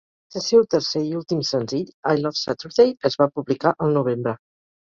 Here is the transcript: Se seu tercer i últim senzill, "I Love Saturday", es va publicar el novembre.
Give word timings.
Se 0.35 0.39
seu 0.43 0.63
tercer 0.71 1.01
i 1.07 1.11
últim 1.19 1.43
senzill, 1.51 1.85
"I 2.13 2.17
Love 2.23 2.39
Saturday", 2.41 2.97
es 3.11 3.21
va 3.23 3.31
publicar 3.37 3.75
el 3.87 3.97
novembre. 4.01 4.39